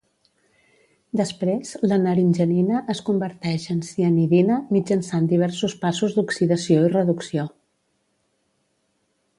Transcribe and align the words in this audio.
Després 1.19 1.73
la 1.91 1.99
naringenina 2.05 2.79
es 2.93 3.01
converteix 3.09 3.67
en 3.75 3.83
cianidina 3.89 4.57
mitjançant 4.77 5.29
diversos 5.35 5.77
passos 5.85 6.17
d'oxidació 6.19 6.83
i 6.87 6.91
reducció. 6.97 7.47